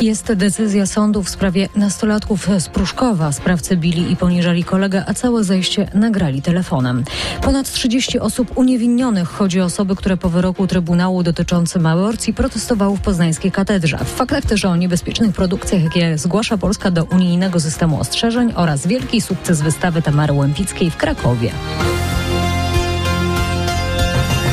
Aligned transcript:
Jest 0.00 0.32
decyzja 0.32 0.86
sądu 0.86 1.22
w 1.22 1.28
sprawie 1.28 1.68
nastolatków 1.76 2.48
z 2.58 2.68
Pruszkowa. 2.68 3.32
Sprawcy 3.32 3.76
bili 3.76 4.12
i 4.12 4.16
poniżali 4.16 4.64
kolegę, 4.64 5.04
a 5.06 5.14
całe 5.14 5.44
zajście 5.44 5.88
nagrali 5.94 6.42
telefonem. 6.42 7.04
Ponad 7.42 7.72
30 7.72 8.18
osób 8.18 8.58
uniewinnionych. 8.58 9.28
Chodzi 9.28 9.60
o 9.60 9.64
osoby, 9.64 9.96
które 9.96 10.16
po 10.16 10.28
wyroku 10.28 10.66
Trybunału 10.66 11.22
dotyczącym 11.22 11.86
aborcji 11.86 12.34
protestowały 12.34 12.96
w 12.96 13.00
poznańskiej 13.00 13.52
katedrze. 13.52 13.98
W 13.98 14.14
faktach 14.14 14.44
też 14.44 14.64
o 14.64 14.76
niebezpiecznych 14.76 15.32
produkcjach, 15.32 15.82
jakie 15.82 16.18
zgłasza 16.18 16.58
Polska 16.58 16.90
do 16.90 17.04
unijnego 17.04 17.60
systemu 17.60 18.00
ostrzeżeń 18.00 18.52
oraz 18.56 18.86
wielki 18.86 19.20
sukces 19.20 19.62
wystawy 19.62 20.02
Tamary 20.02 20.32
Łępickiej 20.32 20.90
w 20.90 20.96
Krakowie. 20.96 21.50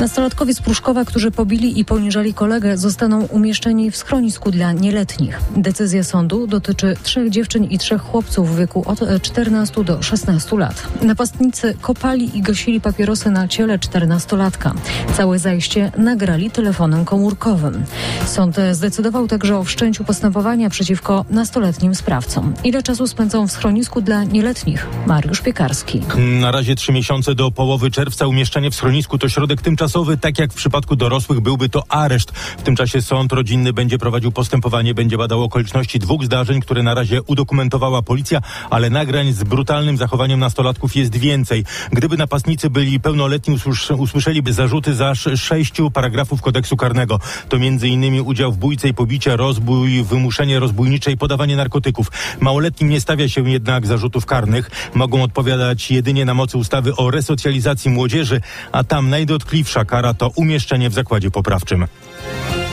Nastolatkowie 0.06 0.54
z 0.54 0.62
Pruszkowa, 0.62 1.06
którzy 1.06 1.32
pobili 1.32 1.80
i 1.80 1.86
poniżali 1.86 2.34
kolegę, 2.34 2.78
zostaną 2.78 3.26
umieszczeni 3.26 3.92
w 3.92 3.98
schronisku 3.98 4.52
dla 4.52 4.72
nieletnich. 4.72 5.40
Decyzja 5.56 6.04
sądu 6.04 6.48
dotyczy 6.48 6.96
trzech 7.04 7.30
dziewczyn 7.30 7.64
i 7.64 7.78
trzech 7.78 8.02
chłopców 8.02 8.56
w 8.56 8.60
wieku 8.60 8.84
od 8.86 9.00
14 9.22 9.84
do 9.84 10.02
16 10.04 10.58
lat. 10.58 10.88
Napastnicy 11.02 11.78
kopali 11.82 12.38
i 12.38 12.42
gasili 12.42 12.82
papierosy 12.82 13.32
na 13.32 13.48
ciele 13.48 13.78
14-latka. 13.78 14.72
Całe 15.18 15.40
zajście 15.40 15.92
nagrali 15.98 16.52
telefonem 16.52 17.06
komórkowym. 17.06 17.84
Sąd 18.26 18.58
zdecydował 18.72 19.28
także 19.28 19.58
o 19.58 19.64
wszczęciu 19.64 20.04
postępowania 20.04 20.70
przeciwko 20.70 21.26
nastoletnim 21.30 21.96
sprawcom. 21.96 22.54
Ile 22.64 22.84
czasu 22.84 23.08
spędzą 23.08 23.48
w 23.48 23.52
schronisku 23.52 24.02
dla 24.02 24.24
nieletnich? 24.24 24.88
Mariusz 25.08 25.42
Piekarski. 25.42 26.02
Na 26.18 26.52
razie 26.52 26.76
trzy 26.76 26.92
miesiące 26.92 27.36
do 27.36 27.52
połowy 27.52 27.92
czerwca 27.92 28.28
umieszczenie 28.28 28.72
w 28.72 28.76
schronisku 28.76 29.18
to 29.18 29.30
środek 29.30 29.62
tymczasowy 29.62 29.95
tymczasowy, 29.96 30.18
tak 30.18 30.40
jak 30.40 30.54
w 30.54 30.56
przypadku 30.56 30.96
dorosłych 30.96 31.40
byłby 31.40 31.70
to 31.70 31.84
areszt. 31.90 32.32
W 32.32 32.62
tym 32.62 32.76
czasie 32.76 33.02
sąd 33.02 33.32
rodzinny 33.32 33.74
będzie 33.74 33.98
prowadził 33.98 34.32
postępowanie, 34.32 34.94
będzie 34.94 35.18
badał 35.18 35.44
okoliczności 35.44 36.00
dwóch 36.00 36.26
zdarzeń, 36.26 36.62
które 36.62 36.84
na 36.84 36.94
razie 36.94 37.22
udokumentowała 37.22 38.02
policja, 38.02 38.42
ale 38.70 38.90
nagrań 38.90 39.34
z 39.34 39.44
brutalnym 39.44 39.98
zachowaniem 39.98 40.40
nastolatków 40.40 40.96
jest 40.96 41.16
więcej. 41.16 41.66
Gdyby 41.92 42.18
napastnicy 42.18 42.70
byli 42.70 43.00
pełnoletni, 43.00 43.58
usłyszeliby 43.98 44.54
zarzuty 44.54 44.94
za 44.94 45.16
sześciu 45.16 45.92
paragrafów 45.92 46.42
kodeksu 46.42 46.78
karnego. 46.78 47.20
To 47.50 47.58
innymi 47.58 48.22
udział 48.22 48.52
w 48.52 48.58
bójce 48.58 48.88
i 48.88 48.94
pobicie, 48.94 49.38
rozbój, 49.38 50.04
wymuszenie 50.04 50.60
rozbójnicze 50.60 51.12
i 51.12 51.18
podawanie 51.18 51.56
narkotyków. 51.56 52.12
Małoletnim 52.40 52.90
nie 52.90 53.02
stawia 53.02 53.30
się 53.30 53.50
jednak 53.50 53.88
zarzutów 53.88 54.26
karnych. 54.26 54.92
Mogą 54.94 55.24
odpowiadać 55.24 55.92
jedynie 55.92 56.26
na 56.26 56.34
mocy 56.34 56.58
ustawy 56.58 56.96
o 56.96 57.12
resocjalizacji 57.12 57.92
młodzieży, 57.92 58.42
a 58.72 58.84
tam 58.84 59.10
najdotkliwsza 59.10 59.85
kara 59.86 60.14
to 60.14 60.32
umieszczenie 60.36 60.90
w 60.90 60.94
zakładzie 60.94 61.32
poprawczym. 61.32 61.88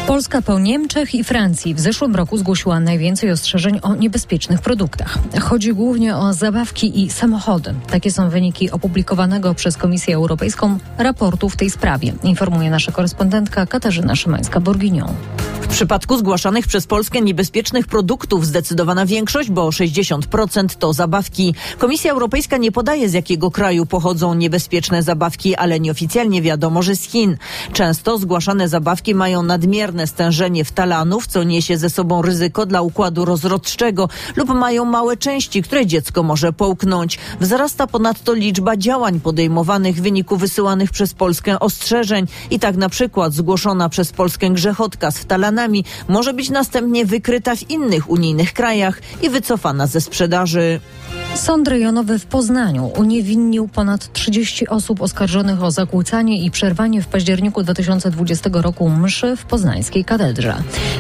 Polska 0.07 0.43
po 0.43 0.59
Niemczech 0.59 1.15
i 1.15 1.25
Francji 1.25 1.75
w 1.75 1.81
zeszłym 1.81 2.17
roku 2.17 2.39
zgłosiła 2.39 2.81
najwięcej 2.81 3.31
ostrzeżeń 3.31 3.79
o 3.83 3.95
niebezpiecznych 3.95 4.61
produktach. 4.61 5.19
Chodzi 5.41 5.75
głównie 5.75 6.17
o 6.17 6.33
zabawki 6.33 7.03
i 7.03 7.11
samochody. 7.11 7.75
Takie 7.91 8.11
są 8.11 8.31
wyniki 8.31 8.71
opublikowanego 8.71 9.55
przez 9.55 9.77
Komisję 9.77 10.17
Europejską 10.17 10.79
raportu 10.99 11.49
w 11.49 11.57
tej 11.57 11.71
sprawie, 11.71 12.13
informuje 12.23 12.71
nasza 12.71 12.93
korespondentka 12.93 13.67
Katarzyna 13.67 14.15
Szymańska-Borginią. 14.15 15.09
Przypadku 15.73 16.19
zgłaszanych 16.19 16.67
przez 16.67 16.87
Polskę 16.87 17.21
niebezpiecznych 17.21 17.87
produktów 17.87 18.47
zdecydowana 18.47 19.07
większość, 19.07 19.51
bo 19.51 19.69
60% 19.69 20.77
to 20.79 20.93
zabawki. 20.93 21.55
Komisja 21.79 22.13
Europejska 22.13 22.57
nie 22.57 22.73
podaje 22.73 23.09
z 23.09 23.13
jakiego 23.13 23.51
kraju 23.51 23.87
pochodzą 23.87 24.35
niebezpieczne 24.35 25.03
zabawki, 25.03 25.57
ale 25.57 25.81
nieoficjalnie 25.81 26.43
wiadomo, 26.43 26.83
że 26.83 26.97
z 26.97 27.03
Chin. 27.03 27.37
Często 27.73 28.19
zgłaszane 28.19 28.69
zabawki 28.69 29.15
mają 29.15 29.43
nadmierne 29.43 30.07
stężenie 30.07 30.65
wtalanów, 30.65 31.27
co 31.27 31.43
niesie 31.43 31.79
ze 31.79 31.91
sobą 31.91 32.23
ryzyko 32.23 32.67
dla 32.67 32.83
układu 32.83 33.25
rozrodczego 33.25 34.09
lub 34.37 34.49
mają 34.49 34.85
małe 34.85 35.17
części, 35.17 35.63
które 35.63 35.87
dziecko 35.87 36.23
może 36.23 36.53
połknąć. 36.53 37.19
Wzrasta 37.41 37.87
ponadto 37.87 38.35
liczba 38.35 38.77
działań 38.77 39.21
podejmowanych 39.21 39.97
w 39.97 40.03
wyniku 40.03 40.37
wysyłanych 40.37 40.91
przez 40.91 41.15
Polskę 41.15 41.61
ostrzeżeń 41.61 42.27
i 42.51 42.59
tak 42.59 42.77
na 42.77 42.89
przykład 42.89 43.33
zgłoszona 43.33 43.89
przez 43.89 44.13
Polskę 44.13 44.51
grzechotka 44.51 45.11
z 45.11 45.19
wtalanami 45.19 45.62
może 46.09 46.35
być 46.35 46.51
następnie 46.51 47.05
wykryta 47.05 47.57
w 47.57 47.71
innych 47.71 48.11
unijnych 48.11 48.53
krajach 48.53 49.01
i 49.23 49.31
wycofana 49.31 49.87
ze 49.87 50.01
sprzedaży. 50.01 50.81
Sąd 51.35 51.69
rejonowy 51.69 52.19
w 52.19 52.27
Poznaniu 52.27 52.91
uniewinnił 52.97 53.69
ponad 53.69 54.13
30 54.13 54.69
osób 54.69 55.03
oskarżonych 55.03 55.63
o 55.63 55.71
zakłócanie 55.71 56.45
i 56.45 56.51
przerwanie 56.51 57.03
w 57.03 57.07
październiku 57.07 57.63
2020 57.63 58.51
roku 58.53 58.89
mszy 58.89 59.37
w 59.37 59.45
poznańskiej 59.45 60.05
katedrze. 60.05 60.55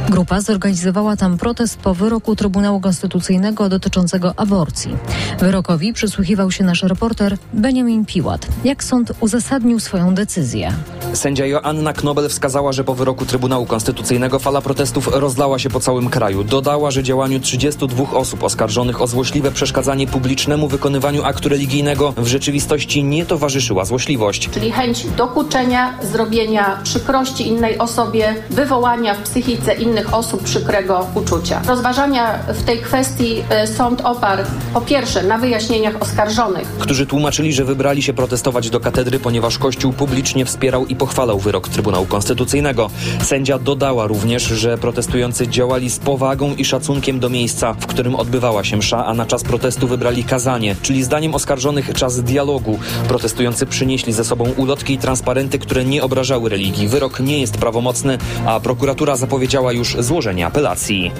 Grupa 0.08 0.40
zorganizowała 0.40 1.16
tam 1.16 1.38
protest 1.38 1.78
po 1.78 1.94
wyroku 1.94 2.36
Trybunału 2.36 2.80
Konstytucyjnego 2.80 3.68
dotyczącego 3.68 4.34
aborcji. 4.36 4.96
Wyrokowi 5.38 5.92
przysłuchiwał 5.92 6.50
się 6.50 6.64
nasz 6.64 6.82
reporter 6.82 7.36
Benjamin 7.52 8.04
Piłat. 8.04 8.46
Jak 8.64 8.84
sąd 8.84 9.12
uzasadnił 9.20 9.80
swoją 9.80 10.14
decyzję? 10.14 10.72
Sędzia 11.14 11.46
Joanna 11.46 11.92
Knobel 11.92 12.28
wskazała, 12.28 12.72
że 12.72 12.84
po 12.84 12.94
wyroku 12.94 13.26
Trybunału 13.26 13.66
Konstytucyjnego 13.66 14.38
fala 14.38 14.60
protestów 14.60 15.08
rozlała 15.12 15.58
się 15.58 15.70
po 15.70 15.80
całym 15.80 16.10
kraju. 16.10 16.44
Dodała, 16.44 16.90
że 16.90 17.02
działaniu 17.02 17.40
32 17.40 18.10
osób 18.10 18.42
oskarżonych 18.44 19.02
o 19.02 19.06
złośliwe 19.06 19.50
przeszkadzanie 19.50 20.06
publicznemu 20.06 20.68
wykonywaniu 20.68 21.24
aktu 21.24 21.48
religijnego 21.48 22.12
w 22.16 22.26
rzeczywistości 22.26 23.04
nie 23.04 23.26
towarzyszyła 23.26 23.84
złośliwość. 23.84 24.50
Czyli 24.50 24.72
chęć 24.72 25.06
dokuczenia, 25.06 25.98
zrobienia 26.02 26.78
przykrości 26.84 27.48
innej 27.48 27.78
osobie, 27.78 28.34
wywołania 28.50 29.14
w 29.14 29.22
psychice 29.22 29.74
innych 29.74 30.14
osób 30.14 30.42
przykrego 30.42 31.06
uczucia. 31.14 31.62
Rozważania 31.68 32.38
w 32.48 32.62
tej 32.62 32.78
kwestii 32.78 33.42
e, 33.50 33.66
sąd 33.66 34.00
oparł 34.00 34.42
po 34.74 34.80
pierwsze 34.80 35.22
na 35.22 35.38
wyjaśnieniach 35.38 36.02
oskarżonych, 36.02 36.68
którzy 36.78 37.06
tłumaczyli, 37.06 37.52
że 37.52 37.64
wybrali 37.64 38.02
się 38.02 38.12
protestować 38.12 38.70
do 38.70 38.80
katedry, 38.80 39.18
ponieważ 39.18 39.58
Kościół 39.58 39.92
publicznie 39.92 40.44
wspierał 40.44 40.86
i 40.86 40.96
pochwalał 41.02 41.38
wyrok 41.38 41.68
Trybunału 41.68 42.06
Konstytucyjnego. 42.06 42.90
Sędzia 43.22 43.58
dodała 43.58 44.06
również, 44.06 44.42
że 44.42 44.78
protestujący 44.78 45.48
działali 45.48 45.90
z 45.90 45.98
powagą 45.98 46.54
i 46.54 46.64
szacunkiem 46.64 47.20
do 47.20 47.28
miejsca, 47.28 47.74
w 47.74 47.86
którym 47.86 48.14
odbywała 48.14 48.64
się 48.64 48.76
msza, 48.76 49.06
a 49.06 49.14
na 49.14 49.26
czas 49.26 49.42
protestu 49.42 49.88
wybrali 49.88 50.24
kazanie, 50.24 50.76
czyli 50.82 51.02
zdaniem 51.02 51.34
oskarżonych 51.34 51.94
czas 51.94 52.22
dialogu. 52.22 52.78
Protestujący 53.08 53.66
przynieśli 53.66 54.12
ze 54.12 54.24
sobą 54.24 54.44
ulotki 54.56 54.94
i 54.94 54.98
transparenty, 54.98 55.58
które 55.58 55.84
nie 55.84 56.02
obrażały 56.02 56.50
religii. 56.50 56.88
Wyrok 56.88 57.20
nie 57.20 57.40
jest 57.40 57.58
prawomocny, 57.58 58.18
a 58.46 58.60
prokuratura 58.60 59.16
zapowiedziała 59.16 59.72
już 59.72 59.96
złożenie 59.98 60.46
apelacji. 60.46 61.12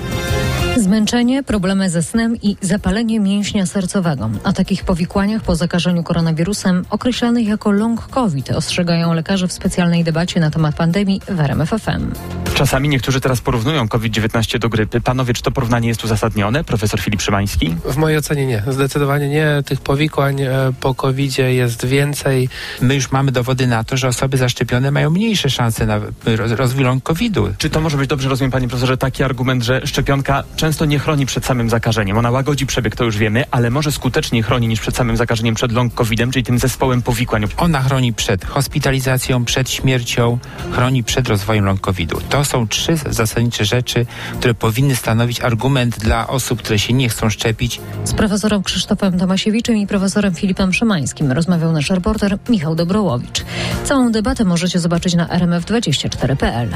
Zmęczenie, 0.77 1.43
problemy 1.43 1.91
ze 1.91 2.03
snem 2.03 2.37
i 2.43 2.57
zapalenie 2.61 3.21
mięśnia 3.21 3.67
sercowego. 3.67 4.31
O 4.45 4.53
takich 4.53 4.85
powikłaniach 4.85 5.43
po 5.43 5.57
zakażeniu 5.57 6.03
koronawirusem 6.03 6.85
określanych 6.91 7.49
jako 7.49 7.71
long 7.71 8.09
COVID 8.09 8.51
ostrzegają 8.51 9.15
lekarze 9.15 9.49
w 9.49 9.53
specjalnej 9.53 10.05
debacie 10.05 10.41
na 10.41 10.51
temat 10.51 10.77
pandemii 10.77 11.21
w 11.29 11.41
RMFFM. 11.41 12.13
Czasami 12.63 12.89
niektórzy 12.89 13.21
teraz 13.21 13.41
porównują 13.41 13.89
COVID-19 13.89 14.59
do 14.59 14.69
grypy. 14.69 15.01
Panowie, 15.01 15.35
czy 15.35 15.43
to 15.43 15.51
porównanie 15.51 15.89
jest 15.89 16.05
uzasadnione? 16.05 16.65
Profesor 16.65 17.01
Filip 17.01 17.23
Szymański? 17.23 17.77
W 17.85 17.97
mojej 17.97 18.19
ocenie 18.19 18.47
nie. 18.47 18.63
Zdecydowanie 18.69 19.29
nie. 19.29 19.63
Tych 19.67 19.81
powikłań 19.81 20.43
e, 20.43 20.73
po 20.81 20.95
covid 20.95 21.39
jest 21.39 21.87
więcej. 21.87 22.49
My 22.81 22.95
już 22.95 23.13
mamy 23.13 23.33
dowody 23.33 23.67
na 23.67 23.85
to, 23.85 23.97
że 23.97 24.09
osoby 24.09 24.37
zaszczepione 24.37 24.91
mają 24.91 25.11
mniejsze 25.11 25.51
szanse 25.51 25.87
na 25.87 26.01
rozwój 26.37 26.85
long 26.85 27.03
COVID-u. 27.03 27.49
Czy 27.59 27.71
to 27.71 27.81
może 27.81 27.97
być, 27.97 28.09
dobrze 28.09 28.29
rozumiem 28.29 28.51
panie 28.51 28.69
profesorze, 28.69 28.97
taki 28.97 29.23
argument, 29.23 29.63
że 29.63 29.87
szczepionka 29.87 30.45
często 30.57 30.85
nie 30.85 30.99
chroni 30.99 31.27
przed 31.27 31.47
samym 31.47 31.71
zakażeniem. 31.71 32.19
Ona 32.19 32.31
łagodzi 32.31 32.67
przebieg, 32.67 32.97
to 32.97 33.05
już 33.05 33.17
wiemy, 33.17 33.45
ale 33.51 33.71
może 33.71 33.93
skuteczniej 33.93 34.43
chroni 34.43 34.69
niż 34.69 34.81
przed 34.81 34.97
samym 34.97 35.17
zakażeniem, 35.17 35.55
przed 35.55 35.73
long 35.73 35.95
covidem, 35.95 36.31
czyli 36.31 36.45
tym 36.45 36.59
zespołem 36.59 37.03
powikłań. 37.03 37.45
Ona 37.57 37.83
chroni 37.83 38.13
przed 38.13 38.45
hospitalizacją, 38.45 39.45
przed 39.45 39.71
śmiercią, 39.71 40.39
chroni 40.73 41.05
przed 41.05 41.29
rozwojem 41.29 41.65
long 41.65 41.81
covidu. 41.81 42.21
To 42.29 42.45
są 42.53 42.69
trzy 42.69 42.97
zasadnicze 43.11 43.65
rzeczy, 43.65 44.07
które 44.39 44.55
powinny 44.55 44.97
stanowić 44.97 45.41
argument 45.41 45.99
dla 45.99 46.29
osób, 46.29 46.63
które 46.63 46.79
się 46.79 46.93
nie 46.93 47.09
chcą 47.09 47.31
szczepić. 47.31 47.81
Z 48.05 48.13
profesorem 48.13 48.63
Krzysztofem 48.63 49.19
Tomasiewiczem 49.19 49.77
i 49.77 49.87
profesorem 49.87 50.35
Filipem 50.35 50.73
Szymańskim 50.73 51.33
rozmawiał 51.33 51.73
nasz 51.73 51.91
reporter 51.91 52.39
Michał 52.49 52.75
Dobrołowicz. 52.75 53.45
Całą 53.85 54.13
debatę 54.13 54.45
możecie 54.45 54.79
zobaczyć 54.81 55.15
na 55.15 55.27
rmf24.pl. 55.27 56.69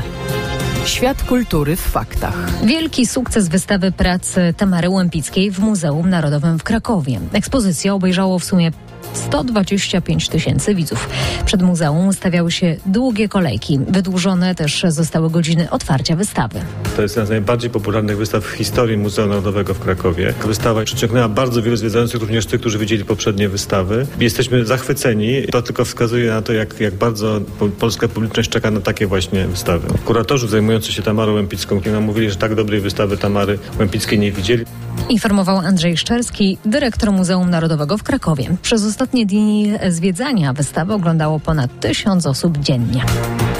Świat 0.86 1.22
kultury 1.22 1.76
w 1.76 1.80
faktach. 1.80 2.64
Wielki 2.64 3.06
sukces 3.06 3.48
wystawy 3.48 3.92
prac 3.92 4.34
Tamary 4.56 4.90
Łępickiej 4.90 5.50
w 5.50 5.58
Muzeum 5.58 6.10
Narodowym 6.10 6.58
w 6.58 6.62
Krakowie. 6.62 7.20
Ekspozycja 7.32 7.94
obejrzało 7.94 8.38
w 8.38 8.44
sumie 8.44 8.72
125 9.14 10.28
tysięcy 10.28 10.74
widzów. 10.74 11.08
Przed 11.44 11.62
muzeum 11.62 12.12
stawiały 12.12 12.50
się 12.52 12.76
długie 12.86 13.28
kolejki. 13.28 13.78
Wydłużone 13.88 14.54
też 14.54 14.82
zostały 14.88 15.30
godziny 15.30 15.70
otwarcia 15.70 16.16
wystawy. 16.16 16.60
To 16.96 17.02
jest 17.02 17.16
jedna 17.16 17.26
z 17.26 17.30
najbardziej 17.30 17.70
popularnych 17.70 18.16
wystaw 18.16 18.44
w 18.44 18.50
historii 18.50 18.96
Muzeum 18.96 19.28
Narodowego 19.28 19.74
w 19.74 19.78
Krakowie. 19.78 20.34
Wystawa 20.46 20.84
przyciągnęła 20.84 21.28
bardzo 21.28 21.62
wielu 21.62 21.76
zwiedzających, 21.76 22.20
również 22.20 22.46
tych, 22.46 22.60
którzy 22.60 22.78
widzieli 22.78 23.04
poprzednie 23.04 23.48
wystawy. 23.48 24.06
Jesteśmy 24.20 24.64
zachwyceni. 24.64 25.42
To 25.52 25.62
tylko 25.62 25.84
wskazuje 25.84 26.30
na 26.30 26.42
to, 26.42 26.52
jak, 26.52 26.80
jak 26.80 26.94
bardzo 26.94 27.40
po- 27.58 27.68
polska 27.68 28.08
publiczność 28.08 28.50
czeka 28.50 28.70
na 28.70 28.80
takie 28.80 29.06
właśnie 29.06 29.46
wystawy. 29.46 29.88
Kuratorzy 30.04 30.48
zajmujący 30.48 30.92
się 30.92 31.02
Tamarą 31.02 31.34
Łępicką 31.34 31.80
mówili, 32.00 32.30
że 32.30 32.36
tak 32.36 32.54
dobrej 32.54 32.80
wystawy 32.80 33.16
Tamary 33.16 33.58
Łępickiej 33.78 34.18
nie 34.18 34.32
widzieli. 34.32 34.64
Informował 35.08 35.58
Andrzej 35.58 35.96
Szczerski, 35.96 36.58
dyrektor 36.64 37.12
Muzeum 37.12 37.50
Narodowego 37.50 37.98
w 37.98 38.02
Krakowie. 38.02 38.56
Przez 38.62 38.84
ostatnie 38.84 39.26
dni 39.26 39.72
zwiedzania 39.88 40.52
wystawy 40.52 40.94
oglądało 40.94 41.40
ponad 41.40 41.80
tysiąc 41.80 42.26
osób 42.26 42.58
dziennie. 42.58 43.04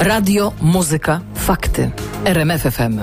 Radio, 0.01 0.53
muzyka, 0.61 1.21
fakty. 1.35 1.91
RMF 2.25 2.63
FM. 2.63 3.01